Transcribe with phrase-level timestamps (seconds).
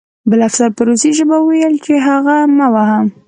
[0.29, 2.99] بل افسر په روسي ژبه وویل چې هغه مه وهه